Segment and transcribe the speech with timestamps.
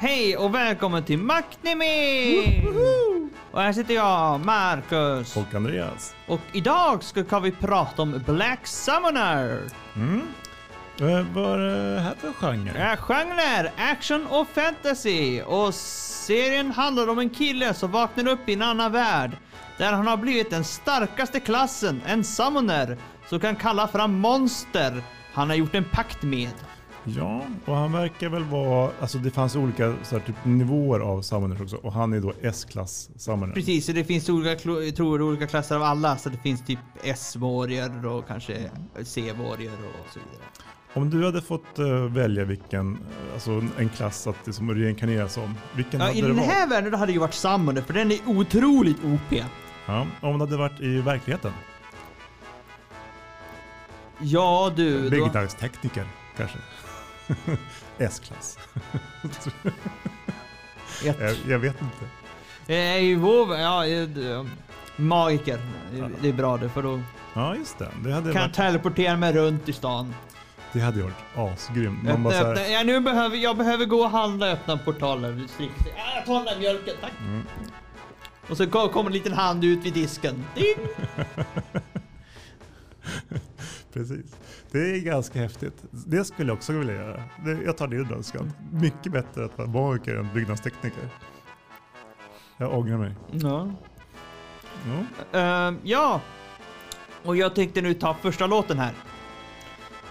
[0.00, 2.62] Hej och välkommen till Macknimi!
[3.50, 5.36] Och här sitter jag, Marcus.
[5.36, 6.14] Och Andreas.
[6.26, 9.62] Och idag ska vi prata om Black Summoner.
[9.96, 10.22] Mm.
[11.00, 12.72] Eh, vad är det här för genre?
[12.78, 15.42] Ja, genren är action och fantasy.
[15.42, 19.36] Och serien handlar om en kille som vaknar upp i en annan värld.
[19.78, 22.96] Där han har blivit den starkaste klassen, en summoner,
[23.28, 26.50] som kan kalla fram monster han har gjort en pakt med.
[27.16, 31.22] Ja, och han verkar väl vara, alltså det fanns olika så här, typ, nivåer av
[31.22, 33.54] summoners också och han är då S-klass summoner.
[33.54, 34.56] Precis, så det finns olika,
[34.96, 36.16] tror, olika klasser av alla.
[36.16, 38.70] Så det finns typ S-warrior och kanske
[39.02, 40.44] C-warrior och så vidare.
[40.94, 42.98] Om du hade fått eh, välja vilken,
[43.34, 46.48] alltså en klass att liksom reinkarnera som, vilken Ja, hade I det den varit?
[46.48, 49.42] här världen hade det ju varit Summoner, för den är otroligt OP.
[49.86, 51.52] Ja, om det hade varit i verkligheten?
[54.20, 56.06] Ja du, då, Vegetarisk-tekniker
[56.36, 56.58] kanske?
[57.98, 58.58] S-klass?
[61.04, 61.14] jag,
[61.48, 62.04] jag vet inte.
[63.52, 64.44] ja, eh,
[64.96, 65.60] magiker.
[66.20, 67.00] Det- är bra det, för då
[67.34, 67.88] Ja, just det.
[68.04, 70.14] Det hade, kan jag varit, teleportera mig runt i stan.
[70.72, 72.02] det hade varit asgrymt.
[72.02, 75.48] Man Öppna, här, ja, nu behöver, jag behöver gå och handla och öppna portalen.
[75.58, 75.66] Ja,
[76.14, 77.12] jag tar den där mjölken, tack.
[77.20, 77.42] Mm.
[78.48, 80.44] Och så kom- kommer en liten hand ut vid disken.
[80.54, 80.86] Ding!
[83.92, 84.36] Precis.
[84.70, 85.74] Det är ganska häftigt.
[85.90, 87.22] Det skulle jag också vilja göra.
[87.44, 88.52] Det, jag tar din önskan.
[88.72, 91.08] Mycket bättre att vara magiker än byggnadstekniker.
[92.56, 93.14] Jag ångrar mig.
[93.30, 93.70] Ja.
[94.86, 95.38] Ja.
[95.38, 96.20] Ehm, ja.
[97.24, 98.92] Och jag tänkte nu ta första låten här.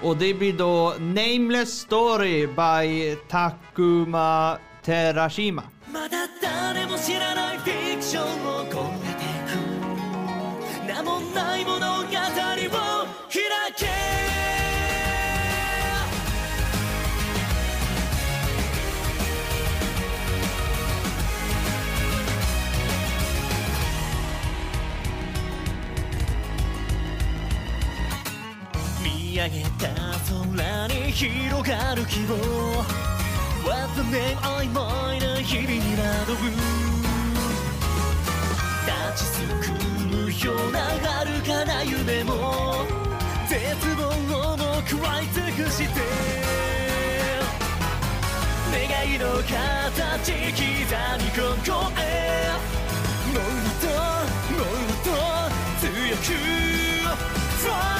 [0.02, 5.64] Och det blir då Nameless Story by Takuma Terashima.
[29.38, 29.88] 上げた
[30.56, 32.34] 空に広がる希望
[33.64, 36.36] What's the name 曖昧な日々に惑う
[38.86, 39.70] 立ちすく
[40.08, 42.34] むような遥かな夢も
[43.48, 43.56] 絶
[43.96, 46.02] 望をも食らい尽くして
[48.72, 48.82] 願
[49.14, 50.66] いの形刻
[51.22, 52.02] みここへ
[53.34, 53.42] もっ
[53.82, 53.86] と
[54.56, 55.10] もっと
[55.80, 55.86] 強
[56.18, 56.26] く
[57.62, 57.97] Fly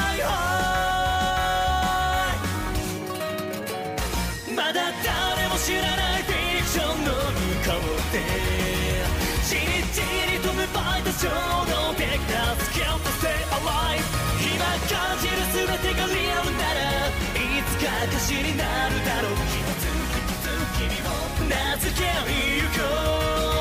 [8.08, 8.20] うで
[9.44, 10.00] じりじ
[10.32, 14.00] りと芽生えた衝動的なスキルと Stay alive
[14.40, 16.80] 今感じる全てがリアルなら
[17.36, 19.32] いつか歌詞になるだろう。
[19.32, 19.38] 一
[19.78, 19.84] つ
[20.16, 20.46] 一つ
[20.78, 21.10] 君を
[21.48, 23.57] 名付けに行こう。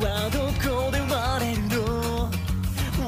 [0.00, 2.30] はどこで生まれるの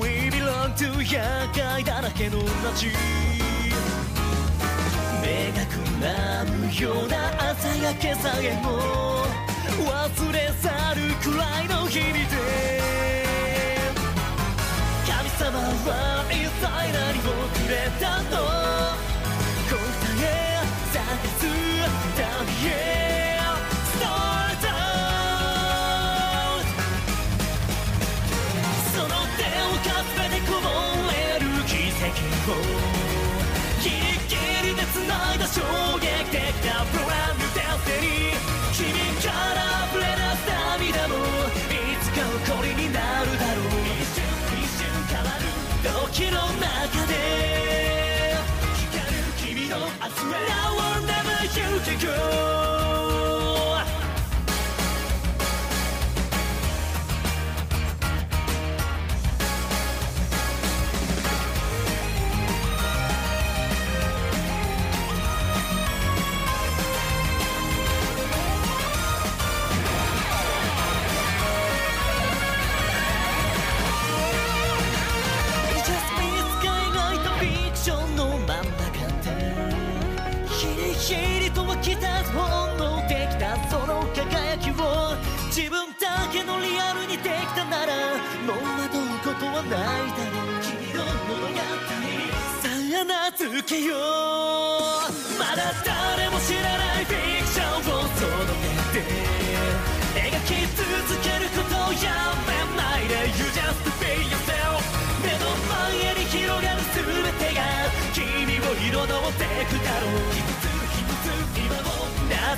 [0.01, 2.87] ？We belong to 厄介だらけの街。
[5.23, 8.69] 目がくらむような朝焼けさえも。
[9.79, 12.27] 忘れ去るくらいの日々で。
[15.07, 18.88] 神様は一体何をくれたの。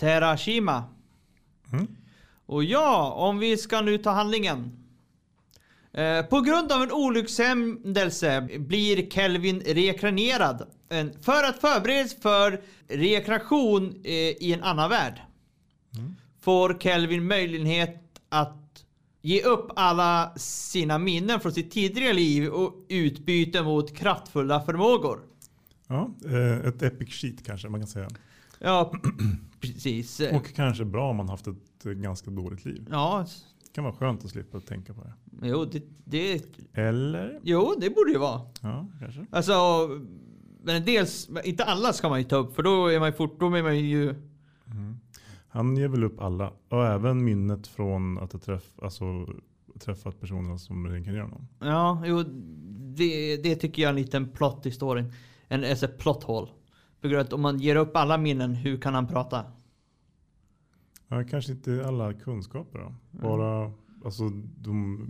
[0.00, 0.84] Terashima.
[1.72, 1.86] Mm.
[2.46, 4.72] Och ja, om vi ska nu ta handlingen.
[5.92, 10.68] Eh, på grund av en olyckshändelse blir Kelvin rekrenerad.
[10.88, 15.20] Eh, För att förberedas för rekreation eh, i en annan värld.
[16.40, 18.84] Får Kelvin möjlighet att
[19.22, 25.20] ge upp alla sina minnen från sitt tidigare liv och utbyta mot kraftfulla förmågor.
[25.86, 28.08] Ja, eh, ett epic sheet kanske man kan säga.
[28.58, 28.92] Ja,
[29.60, 30.20] precis.
[30.20, 32.86] Och kanske bra om man haft ett eh, ganska dåligt liv.
[32.90, 33.26] Ja,
[33.64, 35.12] Det kan vara skönt att slippa tänka på det.
[35.48, 36.42] jo det, det,
[36.72, 37.40] Eller?
[37.42, 38.40] jo, det borde ju vara.
[38.62, 39.26] Ja, kanske.
[39.30, 39.52] Alltså,
[40.62, 43.40] men dels, inte alla ska man ju ta upp för då är man ju fort,
[43.40, 44.14] då är man ju...
[45.52, 46.52] Han ger väl upp alla.
[46.68, 49.04] Och även minnet från att ha träff, alltså,
[49.80, 51.48] träffat personerna som reinkarnerar honom.
[51.60, 52.22] Ja, jo,
[52.96, 55.12] det, det tycker jag är en liten plot i storyn.
[55.48, 56.48] En alltså, plot hole.
[57.00, 59.44] På grund av att om man ger upp alla minnen, hur kan han prata?
[61.08, 62.94] Ja, kanske inte alla kunskaper då.
[63.10, 63.72] Bara
[64.04, 65.06] alltså, de,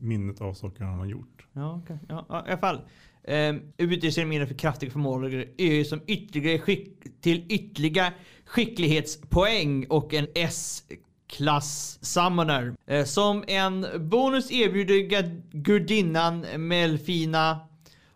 [0.00, 1.46] minnet av saker han har gjort.
[1.52, 1.98] Ja, okej.
[2.08, 2.80] ja, ja, i alla fall.
[3.28, 8.12] Um, Utnyttjar sina minnen för kraftiga förmågor är som ytterligare skick, till ytterligare
[8.44, 12.74] skicklighetspoäng och en S-klass summoner.
[12.86, 17.60] Eh, som en bonus erbjuder gud- gudinnan Melfina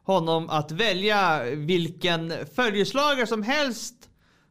[0.05, 3.95] honom att välja vilken följeslagare som helst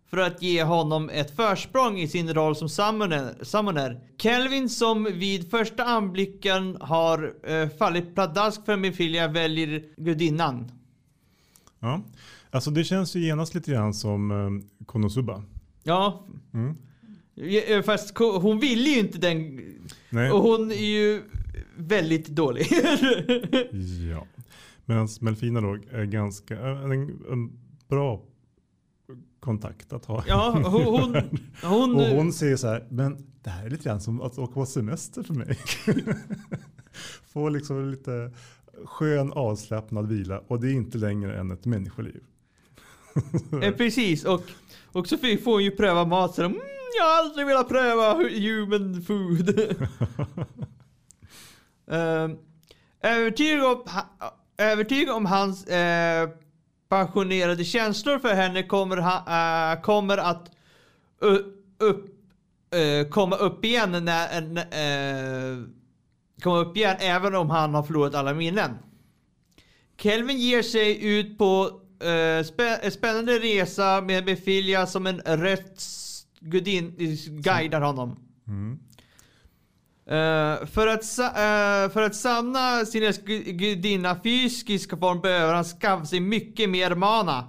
[0.10, 3.36] för att ge honom ett försprång i sin roll som summoner.
[3.42, 4.00] summoner.
[4.18, 10.72] Kelvin som vid första anblicken har eh, fallit pladask för Mefilia väljer gudinnan.
[11.80, 12.02] Ja.
[12.52, 15.44] Alltså det känns ju genast lite grann som eh, Konosuba.
[15.84, 16.78] Ja, Mm.
[17.70, 19.62] ja, fast hon ville ju inte den
[20.10, 20.32] Nej.
[20.32, 21.22] och hon är ju
[21.78, 22.68] väldigt dålig.
[24.12, 24.26] Ja.
[24.86, 26.92] Medan Melfina då är ganska en,
[27.32, 28.22] en bra
[29.40, 30.24] kontakt att ha.
[30.28, 31.16] ja, hon, hon,
[31.64, 34.54] hon, Och hon säger så här, men det här är lite grann som att åka
[34.54, 35.60] på semester för mig.
[37.34, 38.32] Få liksom lite
[38.86, 42.24] skön avslappnad vila och det är inte längre än ett människoliv.
[43.62, 44.42] eh, precis och,
[44.92, 46.62] och så får hon ju pröva mat så de, mm,
[46.98, 49.50] jag har aldrig velat pröva human food.
[51.86, 52.38] um,
[53.02, 56.30] övertygad, om, ha- övertygad om hans eh,
[56.90, 59.18] passionerade känslor för henne kommer, ha,
[59.74, 60.52] eh, kommer att
[61.80, 62.06] upp,
[62.74, 65.64] eh, komma upp igen när, eh, när, eh,
[66.42, 68.72] komma upp igen även om han har förlorat alla minnen.
[69.98, 76.96] Kelvin ger sig ut på eh, spä- en spännande resa med Befilia som en rättsgudin
[77.42, 78.20] guidar honom.
[78.48, 78.80] Mm.
[80.08, 83.14] Uh, för, att, uh, för att samla sin
[83.58, 87.48] gudinna fysiska form behöver han skaffa sig mycket mer mana.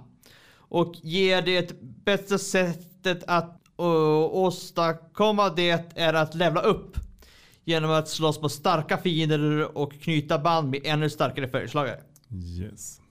[0.57, 6.97] Och ger det bästa sättet att uh, åstadkomma det är att levla upp.
[7.63, 11.99] Genom att slåss mot starka fiender och knyta band med ännu starkare följeslagare.
[12.29, 13.01] Yes.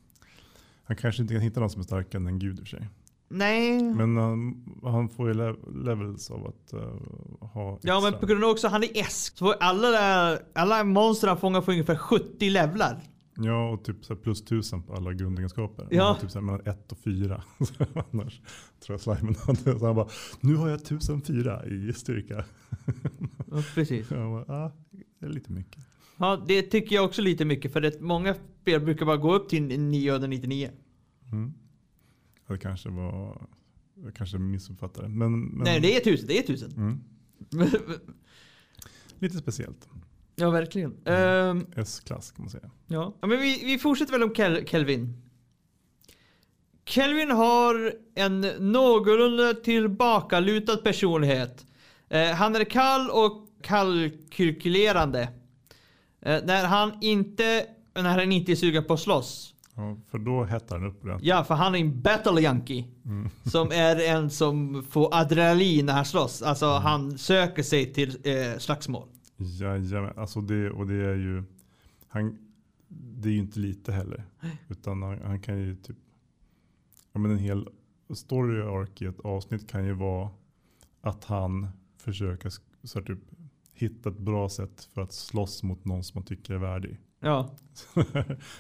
[0.85, 2.77] Han kanske inte kan hitta någon som är starkare än en gud i och för
[2.77, 2.89] sig.
[3.35, 3.83] Nej.
[3.83, 6.81] Men han, han får ju le- levels av att eh,
[7.41, 8.21] ha Ja men extra.
[8.21, 9.33] på grund av också att han är S.
[9.35, 13.01] Så får alla, där, alla monster han fångar får ungefär 70 levlar.
[13.37, 15.87] Ja, och typ så här plus tusen på alla grundegenskaper.
[15.91, 16.05] Ja.
[16.05, 17.43] Han Typ så här mellan ett och fyra.
[18.13, 18.41] Annars
[18.87, 19.79] tror jag slimen hade.
[19.79, 20.09] Så han bara,
[20.41, 22.45] nu har jag 1004 i styrka.
[23.51, 24.11] Ja, precis.
[24.11, 24.73] Jag bara, ah,
[25.21, 25.83] det är lite mycket.
[26.17, 29.49] Ja, det tycker jag också lite mycket för det många spel brukar bara gå upp
[29.49, 30.71] till 999.
[31.33, 31.55] Mm.
[32.49, 33.47] Det kanske var...
[34.05, 35.09] Jag kanske missuppfattade.
[35.09, 35.65] Men, men...
[35.65, 36.27] Nej, det är tusen.
[36.29, 36.73] Det är tusen.
[36.73, 37.01] Mm.
[39.19, 39.89] Lite speciellt.
[40.37, 40.97] Ja, verkligen.
[41.05, 41.57] Mm.
[41.57, 42.71] Um, S-klass kan man säga.
[42.87, 43.15] Ja.
[43.21, 45.23] ja men vi, vi fortsätter väl om Kel Kelvin.
[46.85, 51.67] Kelvin har en någorlunda tillbakalutad personlighet.
[52.09, 53.49] Eh, han är kall och
[54.31, 55.23] kalkylerande.
[56.21, 56.63] Eh, när
[57.95, 59.54] när han inte är sugen på att slåss.
[60.11, 61.29] För då hettar han upp ordentligt.
[61.29, 62.85] Ja, för han är en battle junkie.
[63.05, 63.29] Mm.
[63.45, 66.43] Som är en som får adrenalin när han slåss.
[66.43, 66.83] Alltså mm.
[66.83, 69.09] han söker sig till eh, slagsmål.
[69.37, 71.45] Jajamän, alltså det, och det är ju...
[72.09, 72.39] Han,
[72.89, 74.25] det är ju inte lite heller.
[74.69, 75.97] Utan han, han, kan ju typ...
[77.13, 77.69] Ja, men en hel
[78.15, 80.31] story arc i ett avsnitt kan ju vara
[81.01, 82.51] att han försöker
[82.83, 83.19] så här, typ,
[83.73, 86.99] hitta ett bra sätt för att slåss mot någon som man tycker är värdig.
[87.25, 87.57] Ja.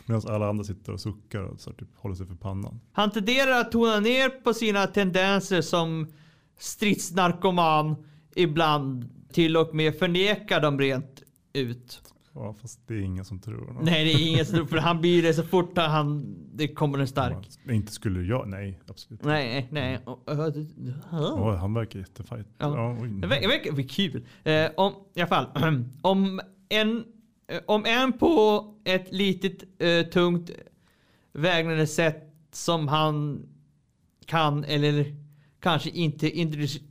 [0.07, 2.81] Medan alla andra sitter och suckar och så typ håller sig för pannan.
[2.93, 6.13] Han tenderar att tona ner på sina tendenser som
[6.59, 7.97] stridsnarkoman
[8.35, 12.03] ibland till och med förnekar dem rent ut.
[12.35, 13.85] Ja, fast det är ingen som tror honom.
[13.85, 16.99] Nej, det är ingen som tror för han blir det så fort han, det kommer
[16.99, 17.49] en stark.
[17.65, 19.25] Ja, inte skulle jag, nej absolut.
[19.25, 19.99] Nej, nej.
[20.07, 22.47] Oh, han verkar jättefajt.
[22.59, 22.97] Ja.
[22.99, 24.27] Ja, det verkar kul.
[24.45, 27.05] Eh, om, I alla fall, om en
[27.47, 30.51] Eh, om en på ett litet eh, tungt
[31.33, 33.47] vägnande sätt som han
[34.27, 35.17] kan eller
[35.61, 36.31] kanske inte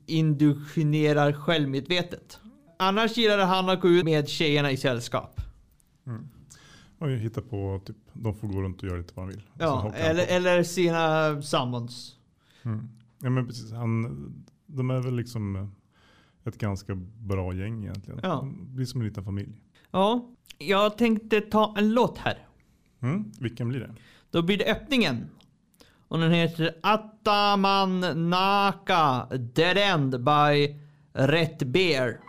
[0.06, 2.40] induktionerar självmedvetet.
[2.80, 5.42] Annars gillade han att gå ut med tjejerna i sällskap.
[6.08, 6.30] Mm.
[6.98, 9.44] Och hitta på, typ, de får gå runt och göra lite vad de vill.
[9.60, 12.18] Ja, alltså, eller, eller sina sambons.
[12.64, 12.90] Mm.
[13.20, 13.72] Ja, men precis.
[13.72, 15.72] Han, de är väl liksom
[16.44, 18.20] ett ganska bra gäng egentligen.
[18.24, 18.30] Ja.
[18.30, 19.62] De blir som en liten familj.
[19.94, 22.48] Ja, jag tänkte ta en låt här.
[23.02, 23.96] Mm, vilken blir det?
[24.32, 25.30] Då blir det öppningen.
[26.08, 30.80] Och den heter Ataman Naka Dead End by
[31.14, 32.20] Rätt Beer.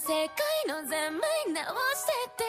[0.00, 0.28] 世界
[0.68, 1.20] の全面
[1.54, 2.44] 直してって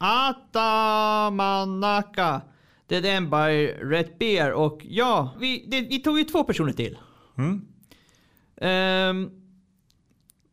[0.00, 2.40] Atamanaka.
[2.86, 4.50] Det är den by Red Bear.
[4.50, 6.98] Och ja, vi, det, vi tog ju två personer till.
[7.38, 7.66] Mm.
[8.60, 9.30] Ehm,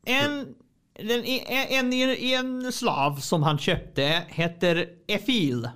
[0.06, 0.56] en,
[0.94, 5.70] den, en, en, en slav som han köpte heter Efil.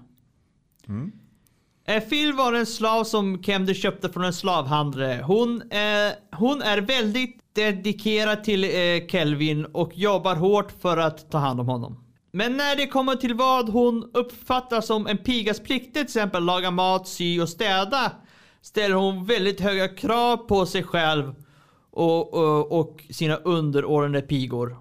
[0.87, 1.11] Mm.
[1.85, 5.21] Efil var en slav som Kemder köpte från en slavhandlare.
[5.23, 11.37] Hon, eh, hon är väldigt dedikerad till eh, Kelvin och jobbar hårt för att ta
[11.37, 12.03] hand om honom.
[12.31, 16.71] Men när det kommer till vad hon uppfattar som en pigas plikt, till exempel laga
[16.71, 18.11] mat, sy och städa,
[18.61, 21.35] ställer hon väldigt höga krav på sig själv
[21.89, 24.77] och, och, och sina underordnade pigor.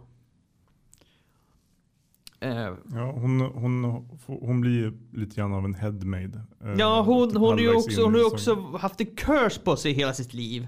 [2.41, 3.85] Eh, Ja, hon, hon,
[4.27, 6.37] hon blir lite grann av en headmaid.
[6.65, 9.93] eh, Ja, hon, hon, är också, hon har ju också haft en curse på sig
[9.93, 10.67] hela sitt liv.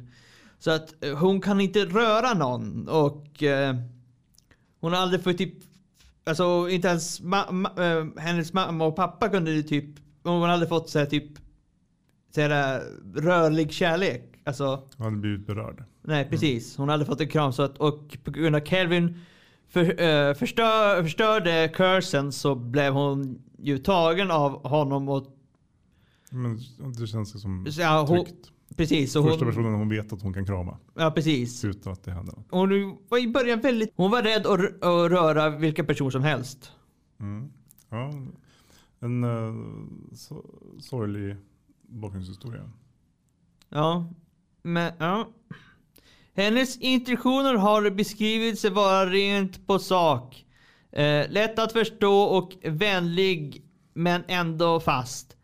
[0.59, 3.77] Så att eh, hon kan inte röra någon och eh,
[4.81, 5.55] hon har aldrig fått typ,
[6.25, 9.85] alltså inte ens ma, ma, eh, hennes mamma och pappa kunde ju typ,
[10.23, 11.38] hon har aldrig fått så här typ,
[12.35, 12.83] så här
[13.14, 14.29] rörlig kärlek.
[14.45, 15.85] Alltså, Hon hade blivit berörd.
[16.02, 16.76] nej precis.
[16.76, 19.21] Hon aldrig fått en kram så att, och på grund av Kelvin
[19.69, 25.26] för, eh, förstör, förstörde cursen så blev hon ju tagen av honom och
[26.31, 26.61] Men
[26.99, 28.52] det känns som ja, hon, tryggt.
[28.76, 29.12] Precis.
[29.12, 30.79] Första hon, personen hon vet att hon kan krama.
[30.95, 31.64] ja, precis.
[31.64, 32.47] Utan att det händer något.
[32.50, 33.93] Hon var i början väldigt...
[33.97, 36.73] Hon var rädd att, röra vilken person som helst.
[37.21, 37.52] Mm.
[37.88, 38.12] Ja,
[39.00, 39.55] en uh,
[40.14, 40.45] so
[40.81, 41.37] sorglig
[41.83, 42.71] bakgrundshistoria.
[43.69, 44.12] Ja.
[44.62, 45.29] Men, ja.
[46.35, 50.45] Hennes intentioner har beskrivits vara rent på sak.
[50.93, 53.62] Eh, lätt att förstå och vänlig
[53.95, 55.37] men ändå fast.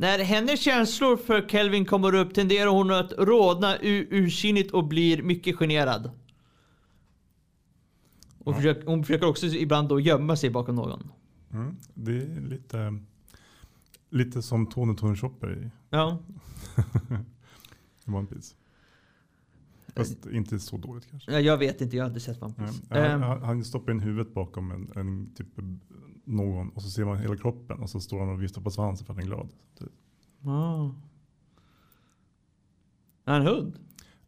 [0.00, 5.22] När hennes känslor för Kelvin kommer upp tenderar hon att rodna ur, ursinnigt och blir
[5.22, 6.10] mycket generad.
[8.38, 8.56] Och Ja.
[8.56, 11.10] försöker, hon försöker också ibland då gömma sig bakom någon.
[11.52, 11.76] Mm.
[11.94, 12.98] Det är lite,
[14.10, 16.18] lite som Tony Tony Chopper i, Ja.
[18.06, 18.54] One Piece.
[19.98, 21.32] Fast inte så dåligt kanske.
[21.32, 22.54] Ja, Jag vet inte, jag har inte sett One.
[22.54, 22.82] Piece.
[22.90, 25.46] Ehm, Han, han stoppar in huvudet bakom en, en typ
[26.24, 29.06] någon och så ser man hela kroppen och så står han och viftar på svansen
[29.06, 29.48] för att han är glad.
[29.78, 29.88] Typ.
[30.46, 30.90] ah.
[33.24, 33.78] En hund?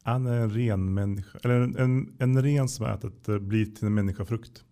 [0.02, 3.66] Han är en ren människa, eller en, en, en ren som har ätit eh, blir
[3.66, 4.64] till en människafrukt.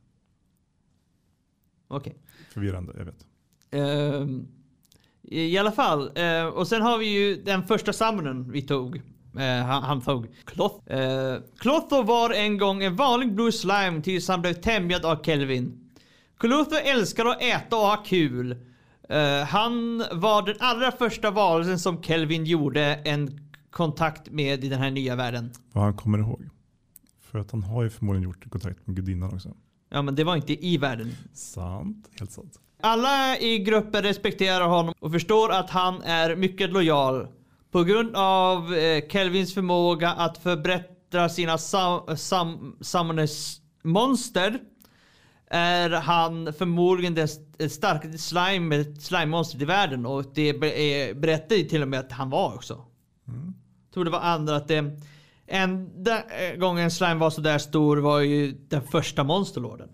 [1.89, 2.17] Okej.
[2.51, 3.27] Förvirrande, jag vet.
[3.71, 4.47] Ehm,
[5.23, 6.11] I alla fall.
[6.15, 9.03] eh, och sen har vi ju den första summonen vi tog.
[9.37, 10.93] Eh, han, han tog Cloth.
[10.93, 15.91] Uh, Clotho var en gång en vanlig blue slime tills han blev tämjad av Kelvin.
[16.39, 18.57] Clotho älskar att äta och ha kul.
[19.09, 24.79] Eh, han var den allra första varelsen som Kelvin gjorde en kontakt med i den
[24.79, 25.53] här nya världen.
[25.73, 26.49] Vad han kommer ihåg.
[27.21, 29.55] För att han har ju förmodligen gjort kontakt med gudinnan också.
[29.91, 31.15] Ja men det var inte i världen.
[31.33, 32.61] Sant, helt sant.
[32.81, 37.29] Alla i gruppen respekterar honom och förstår att han är mycket lojal.
[37.71, 44.59] På grund av eh, Kelvins förmåga att förbättra sina sam, sam, summoners monster
[45.51, 51.65] är han förmodligen det st- starkaste slime, slime-monstret i världen och det eh, berättar ju
[51.65, 52.85] till och med att han var också.
[53.95, 55.01] tror det var andra att det
[55.47, 59.89] enda eh, gången slime var så där stor var ju den första monsterlorden.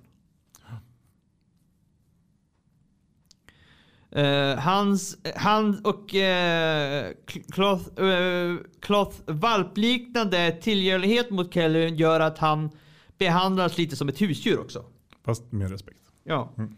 [4.15, 7.13] Eh, hans, han och uh,
[7.53, 12.71] Cloth, uh, Cloth valpliknande tillgänglighet mot Kelvin gör att han
[13.19, 14.85] behandlas lite som ett husdjur också.
[15.25, 16.01] Fast med respekt.
[16.25, 16.53] Ja.
[16.59, 16.77] Mm.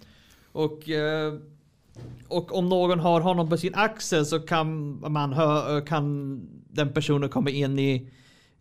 [0.53, 0.79] Och,
[2.29, 7.29] och om någon har honom på sin axel så kan, man hö, kan den personen
[7.29, 8.11] komma in i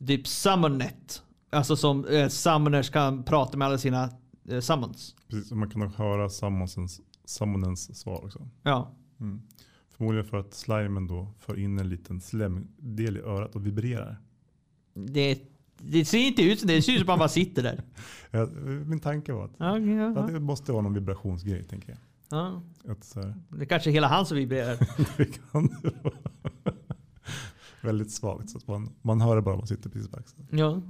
[0.07, 1.21] typ summonet.
[1.49, 4.09] Alltså som eh, summoners kan prata med alla sina
[4.49, 5.15] eh, summons.
[5.29, 8.47] Precis, och man kan höra summonens, summonens svar också.
[8.63, 8.91] Ja.
[9.19, 9.41] Mm.
[9.89, 14.17] Förmodligen för att slimen då för in en liten slemdel i örat och vibrerar.
[14.93, 15.39] Det,
[15.77, 17.83] det ser inte ut som det, det ser ut som att man bara sitter där.
[18.31, 18.45] Ja,
[18.85, 21.97] min tanke var att Ja, ja, att det måste vara någon vibrationsgrej tänker jag.
[22.39, 22.61] ja.
[22.91, 24.77] Att så här, Det är kanske hela han som vibrerar.
[25.17, 26.15] det kan det vara.
[27.85, 30.47] Väldigt svagt så att man, man hör det bara om man sitter precis på axeln.
[30.51, 30.81] Ja.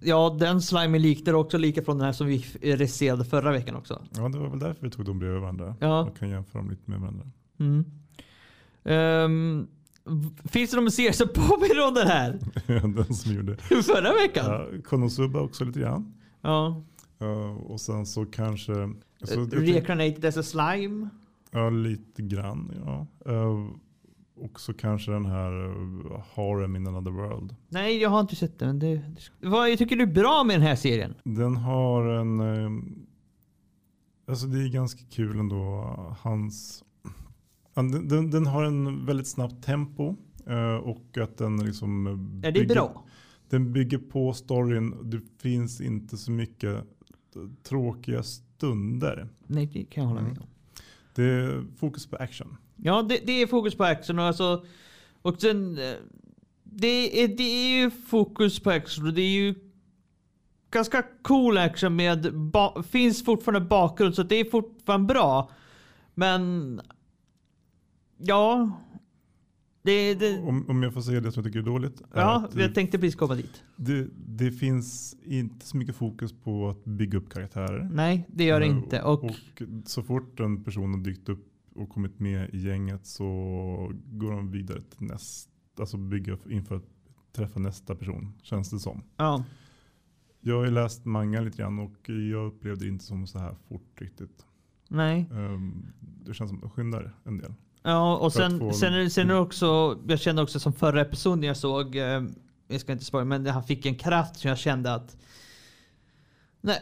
[0.00, 4.02] ja, den slimen liknar också lika från den här som vi recenserade förra veckan också.
[4.16, 5.76] Ja, det var väl därför vi tog dem bredvid varandra.
[5.80, 6.02] Ja.
[6.04, 7.26] Man kan jämföra dem lite med varandra.
[7.58, 7.84] Mm.
[10.06, 12.38] V- finns det någon serie som påminner om den här?
[13.06, 13.56] Den som gjorde.
[13.82, 14.44] Förra veckan?
[14.46, 16.14] Ja, Konosuba också lite grann.
[16.40, 16.82] Ja.
[17.18, 18.72] Ja, och sen så kanske.
[18.74, 18.80] Så
[19.18, 21.08] jag tänkte- Reincarnated as a slime.
[21.50, 22.72] Ja, lite grann.
[22.84, 23.06] Ja.
[23.32, 23.68] Uh,
[24.36, 27.54] och så kanske den här uh, Harem in another world.
[27.68, 28.78] Nej, jag har inte sett den.
[28.78, 28.94] Det,
[29.40, 31.14] det, vad tycker du är bra med den här serien?
[31.24, 32.40] Den har en...
[32.40, 32.70] eh,
[34.28, 35.84] Alltså det är ganska kul ändå.
[36.20, 36.84] Hans,
[37.74, 40.16] den, den, den har en väldigt snabbt tempo.
[40.46, 42.06] eh, Och att den liksom
[42.44, 43.04] Är det bra?
[43.48, 45.10] Den bygger på storyn.
[45.10, 46.84] Det finns inte så mycket
[47.62, 49.28] tråkiga stunder.
[49.46, 50.42] Nej, det kan jag hålla med Mm.
[50.42, 50.48] om.
[51.14, 52.56] Det är fokus på action.
[52.76, 54.64] Ja, det, det är fokus på action och alltså...
[55.22, 55.78] Och sen...
[55.78, 55.94] eh,
[56.62, 59.54] Det är, det är ju fokus på action och det är ju
[60.70, 62.34] ganska cool action med...
[62.34, 65.50] Ba, finns fortfarande bakgrund så det är fortfarande bra.
[66.14, 66.80] Men...
[68.18, 68.70] Ja...
[69.86, 72.00] Det, det, Om, om jag får säga det som jag tycker är dåligt.
[72.00, 73.62] är ja, att det, jag tänkte precis komma dit.
[73.76, 77.88] det, det finns inte så mycket fokus på att bygga upp karaktärer.
[77.92, 79.02] Nej, det gör det Eh, inte.
[79.02, 83.24] Och, och så fort en person har dykt upp och kommit med i gänget så
[84.06, 86.84] går de vidare till nästa, alltså bygga inför att
[87.32, 89.02] träffa nästa person, känns det som.
[89.16, 89.44] ja.
[90.46, 93.54] Jag har ju läst manga lite grann och jag upplevde det inte som så här
[93.68, 94.46] fort riktigt.
[94.88, 95.26] Nej.
[95.32, 97.54] Ehm, Det känns som att de skyndar en del.
[97.82, 101.42] Ja, och sen, få- sen, sen är det också, jag kände också som förra episoden
[101.42, 102.22] jag såg, eh,
[102.68, 105.16] jag ska inte spoila, men han fick en kraft som jag kände att,
[106.60, 106.78] nej,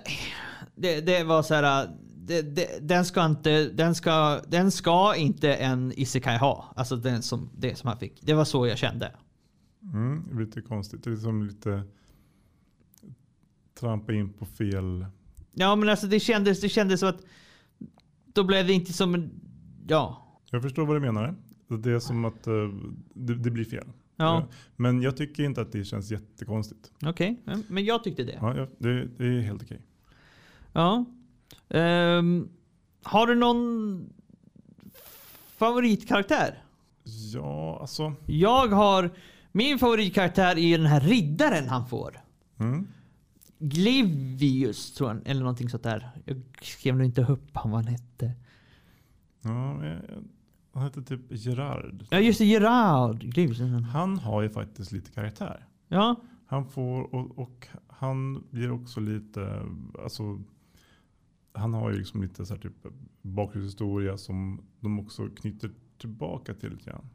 [0.75, 1.89] det, det var så här,
[2.27, 6.73] det, det, den ska inte, den ska, den ska inte en isekai ha.
[6.77, 8.21] Alltså den som, det som han fick.
[8.23, 9.13] Det var så jag kände.
[9.83, 11.05] Mm, lite konstigt.
[11.05, 11.83] Det är liksom lite
[13.81, 15.07] trampa in på fel.
[15.53, 17.21] Ja, men alltså det kändes, det kändes som att,
[18.33, 19.31] då blev det inte som en,
[19.89, 21.35] ja, Jag förstår vad du menar.
[21.69, 22.53] Det är som att eh,
[23.15, 23.87] det, det blir fel.
[24.17, 26.93] ja, Men jag tycker inte att det känns jättekonstigt.
[27.07, 28.39] okej, men- men jag tyckte det.
[28.41, 29.81] Ja, det, det är helt okej.
[30.73, 31.05] Ja.
[31.75, 32.49] Ehm,
[33.03, 34.13] har du någon
[35.57, 36.63] favoritkaraktär?
[37.33, 38.15] Ja, alltså.
[38.27, 39.11] Jag har
[39.53, 42.21] min favoritkaraktär är den här riddaren han får.
[42.59, 42.87] Mm.
[43.59, 46.11] Glivius tror jag, eller någonting sånt där.
[46.25, 48.33] Jag skrev nog inte upp han vad han hette.
[49.43, 50.01] Ja, jag-
[50.75, 52.05] han heter typ Gerard.
[52.11, 53.19] Ja just det, Gerard.
[53.23, 53.61] Glivius.
[53.93, 55.67] Han har ju faktiskt lite karaktär.
[55.89, 59.63] Ja, Han får, och, och han blir också lite,
[60.03, 60.41] alltså.
[61.53, 62.87] Han har ju liksom lite så här typ
[63.23, 67.09] bakgrundshistoria som de också knyter tillbaka till lite grann.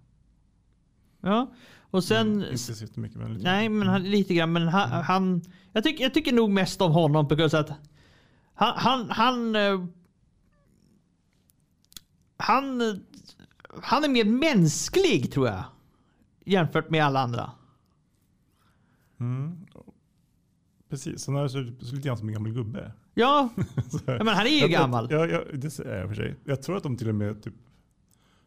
[1.22, 1.54] ja.
[1.90, 2.28] Och sen...
[2.28, 4.54] Mm, inte så jättemycket men lite Nej, men han, lite grann.
[4.54, 5.04] Men han...
[5.04, 5.42] han
[5.74, 7.72] jag, tycker, jag tycker nog mest om honom på grund av att
[8.54, 8.74] han...
[8.78, 9.10] Han...
[9.10, 9.86] Han, eh,
[12.38, 12.82] han,
[13.84, 15.64] han är mer mänsklig tror jag.
[16.46, 17.52] Jämfört med alla andra.
[19.20, 19.66] Mm.
[20.90, 22.92] Precis, han är så, så lite grann som en gammal gubbe.
[24.06, 25.08] Ja, men han är ju gammal.
[25.12, 26.36] Ja, ja, det är jag för sig.
[26.44, 27.54] Jag tror att de till och med typ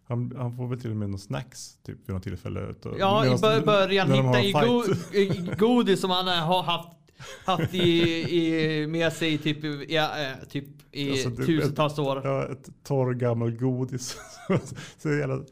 [0.09, 2.61] han, han får väl till och med någon snacks typ vid något tillfälle.
[2.61, 4.67] utav- Ja, i början när de har hitta en
[5.15, 5.59] i, fight.
[5.59, 6.89] go, godis som han eh, har haft,
[7.45, 8.01] haft i,
[8.83, 12.21] i, med sig typ, i- ja, eh, typ i Alltså, tusentals år.
[12.25, 14.17] Ja, ett torr gammal godis.
[14.99, 15.45] så jävla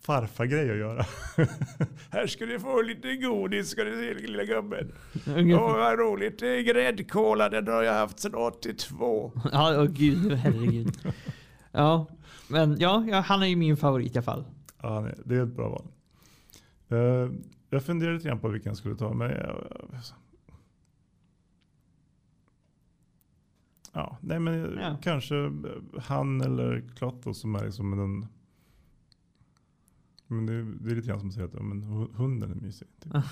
[0.00, 1.04] farfargrej att göra.
[2.10, 4.92] Här ska du få lite godis ska du se lilla gubben.
[5.26, 5.64] Ungefär.
[5.64, 9.32] Åh vad roligt, det är gräddkola den har jag haft sedan 82.
[9.52, 11.12] Ja, åh gud, herregud.
[11.72, 12.06] Ja,
[12.48, 14.44] men ja, han är ju min favorit i alla fall.
[14.82, 15.86] Ja, nej, det är ett bra val.
[16.88, 17.30] Eh,
[17.70, 19.12] jag funderade lite grann på vilken jag skulle ta.
[19.14, 19.64] Men jag,
[23.92, 24.96] ja, nej, men Ja.
[25.02, 25.34] kanske
[26.02, 28.26] han eller Klotto som är liksom den.
[30.32, 32.54] Men det, det är lite grann som att säga att ja, men hu- hunden är
[32.54, 32.88] mysig.
[33.02, 33.12] Typ.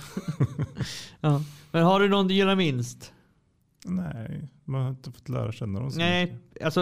[1.21, 1.43] Ja.
[1.73, 3.13] Men har du någon du gillar minst?
[3.87, 6.65] Nej, man har inte fått lära känna dem så Nej, mycket.
[6.65, 6.81] alltså,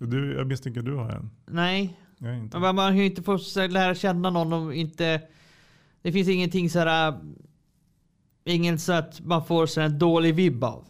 [0.00, 1.30] Du, jag misstänker att du har en.
[1.46, 1.98] nej.
[2.18, 2.58] Jag inte.
[2.58, 5.22] Man, man kan ju inte få lära känna någon om inte...
[6.02, 7.18] Det finns ingenting så här...
[8.44, 10.84] Ingen så att man får så här dålig vibb av.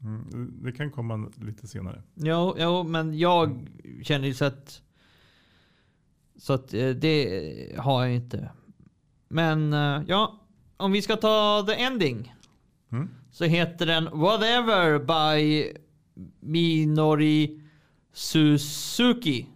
[0.00, 2.02] Mm, det- kan komma lite senare.
[2.14, 3.66] Jo, jo, men jag
[4.02, 4.82] känner ju så att...
[6.38, 8.50] Så att eh, det har jag inte.
[9.28, 10.40] Men eh, ja,
[10.76, 12.34] om vi ska ta the ending.
[12.92, 13.10] Mm.
[13.30, 15.72] Så heter den Whatever by
[16.40, 17.60] Minori
[18.12, 19.46] Suzuki.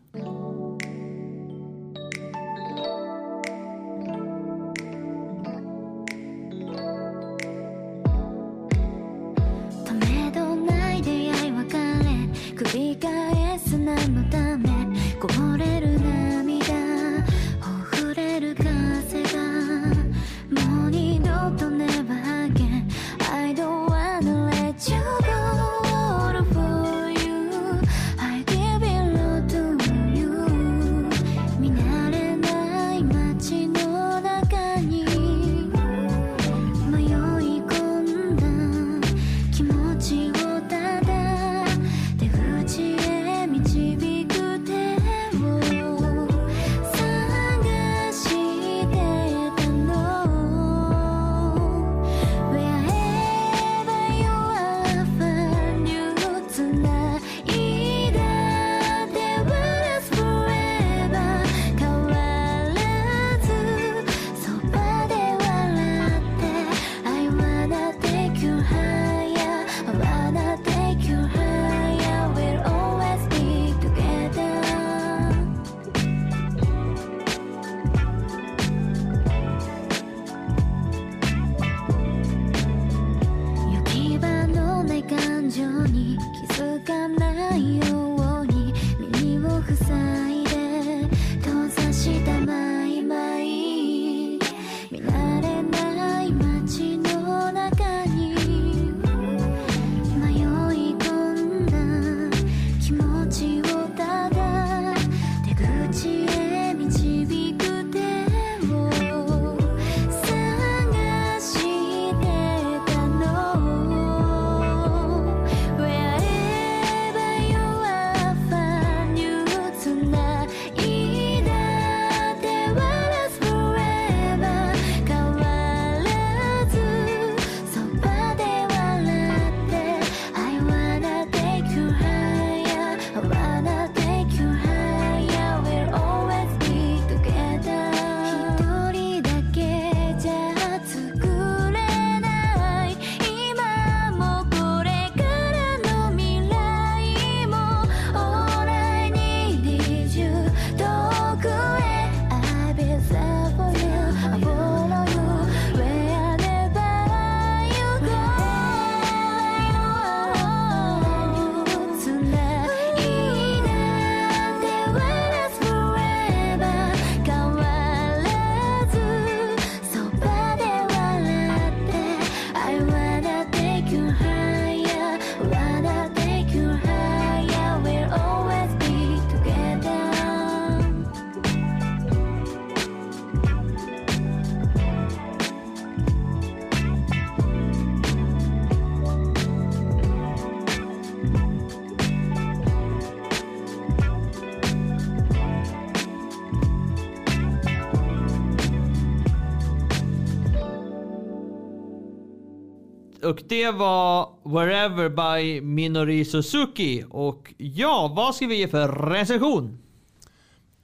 [203.31, 207.05] Och det var Wherever by Minori Suzuki.
[207.11, 209.79] Och ja, vad ska vi ge för recension?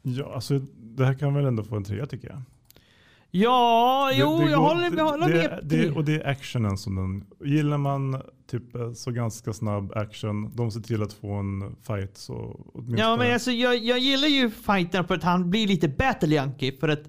[0.03, 2.43] Ja, alltså det här kan väl ändå få en trea tycker jag.
[3.31, 5.61] Ja, Det- jo, det jag går- håller, jag håller det, med.
[5.63, 7.25] det, Och det är actionen som den...
[7.51, 12.17] Gillar man typ eh, så ganska snabb action, de ser till att få en fight
[12.17, 13.01] så åtminstone...
[13.01, 16.73] Ja, men alltså, jag, jag gillar ju fighten för att han blir lite battle yankee
[16.81, 17.03] för att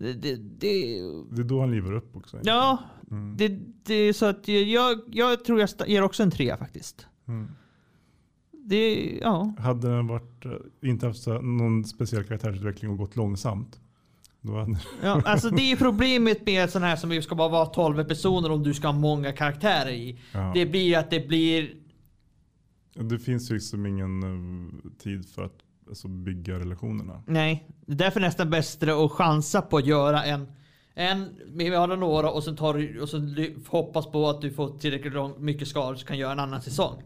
[0.00, 2.38] det, det, det, Det är då han livar upp också.
[2.42, 2.78] ja,
[3.10, 3.36] Mm.
[3.36, 3.48] det,
[3.82, 7.06] det är så att jag, jag tror jag ger också en trea faktiskt.
[7.28, 7.48] Mm.
[8.52, 9.54] Det, ja.
[9.58, 10.52] Hade den varit, eh,
[10.90, 13.80] inte haft så, någon speciell karaktärsutveckling och gått långsamt,
[14.40, 17.66] då hade, Ja, alltså det är problemet med sån här som vi ska bara vara
[17.66, 20.18] 12 personer om du ska ha många karaktärer i.
[20.32, 20.50] ja.
[20.54, 21.74] Det blir att det blir...
[22.94, 25.58] det finns ju liksom ingen eh, tid för att
[25.90, 27.22] alltså, bygga relationerna.
[27.26, 30.46] Nej, det är därför nästan bättre att chansa på att göra en...
[30.94, 34.78] En, vi har några och sen tar du, och sen hoppas på att du får
[34.78, 37.02] tillräckligt lång, mycket skador så kan göra en annan säsong.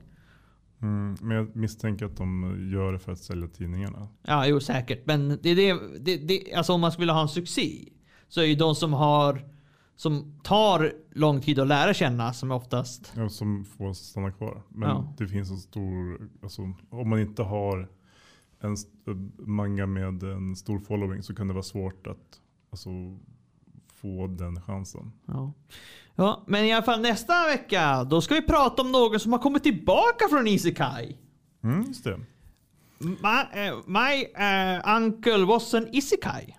[0.83, 1.17] Mm.
[1.21, 4.09] Men jag misstänker att de gör det för att sälja tidningarna.
[4.23, 5.07] Ja, jo säkert.
[5.07, 7.89] Men det är det, det, det, alltså om man skulle vilja ha en succé
[8.29, 9.43] så är ju de som har
[9.97, 14.63] som tar lång tid att lära känna som oftast Ja, som får stanna kvar.
[14.69, 15.15] Men Ja.
[15.19, 17.89] det finns en stor, alltså, om man inte har
[18.65, 18.77] en
[19.39, 22.91] manga med en stor following så kan det vara svårt att alltså,
[23.95, 25.13] få den chansen.
[25.27, 25.53] Ja.
[26.15, 29.39] ja, men i alla fall nästa vecka då ska vi prata om någon som har
[29.39, 31.19] kommit tillbaka från Isekai.
[31.63, 32.21] Mm, just det.
[32.99, 36.57] My, eh, my eh, uncle was an Isekai.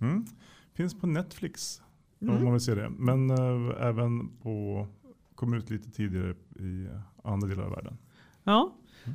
[0.00, 0.26] Mm.
[0.74, 1.82] Finns på Netflix
[2.20, 2.36] Mm.
[2.36, 2.88] om man vill se det.
[2.88, 4.86] Men eh, även på,
[5.34, 6.88] kom ut lite tidigare i
[7.24, 7.98] andra delar av världen.
[8.44, 8.74] Ja,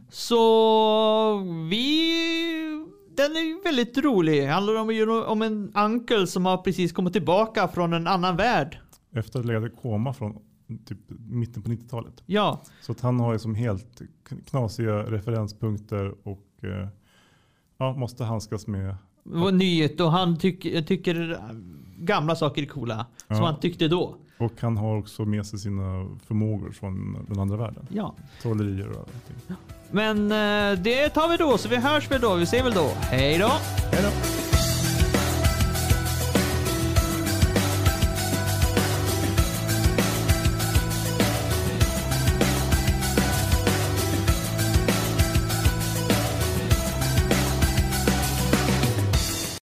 [0.09, 1.37] så
[1.69, 2.87] vi...
[3.15, 4.45] Den är väldigt rolig.
[4.47, 8.79] Handlar om, om en uncle som har precis kommit tillbaka från en annan värld.
[9.15, 10.37] Efter att ha legat i koma från
[10.85, 10.97] typ
[11.29, 12.23] mitten på 90-talet.
[12.25, 14.01] Ja, Så att han har ju som helt
[14.49, 16.87] knasiga referenspunkter och eh,
[17.77, 18.95] ja, måste handskas med.
[19.23, 21.39] det var nyhet och han tycker, tycker
[21.97, 23.05] gamla saker är coola.
[23.27, 23.45] Som Ja.
[23.45, 24.15] han tyckte då.
[24.41, 27.87] Och han har också med sig sina förmågor från den andra världen.
[27.89, 28.15] Ja.
[28.41, 29.57] Trollerier och allting.
[29.91, 32.35] Men eh, det tar vi då, så vi hörs väl då.
[32.35, 32.89] Vi ses väl då.
[33.01, 33.51] Hej då!
[33.91, 34.40] Hej då!